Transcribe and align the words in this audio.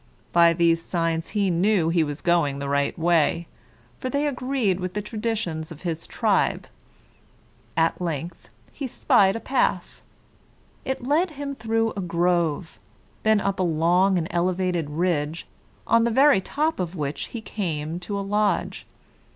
By 0.33 0.53
these 0.53 0.81
signs 0.81 1.29
he 1.37 1.51
knew 1.51 1.85
that 1.85 1.91
he 1.93 2.03
was 2.03 2.21
going 2.21 2.57
the 2.57 2.67
right 2.67 2.97
way, 2.97 3.45
for 3.99 4.09
they 4.09 4.25
agreed 4.25 4.79
with 4.79 4.95
the 4.95 5.01
traditions 5.03 5.71
of 5.71 5.83
his 5.83 6.07
tribe. 6.07 6.65
At 7.77 8.01
length 8.01 8.49
he 8.73 8.87
spied 8.87 9.35
a 9.35 9.39
path. 9.39 10.01
It 10.85 11.03
led 11.05 11.29
him 11.37 11.53
through 11.53 11.91
a 11.91 12.01
grove, 12.01 12.79
then 13.21 13.39
up 13.39 13.59
a 13.59 13.61
long 13.61 14.17
and 14.17 14.27
elevated 14.31 14.89
ridge, 14.89 15.45
on 15.85 16.03
the 16.03 16.09
very 16.09 16.41
top 16.41 16.79
of 16.79 16.95
which 16.95 17.25
he 17.27 17.39
came 17.39 17.99
to 17.99 18.17
a 18.19 18.25
lodge. 18.25 18.87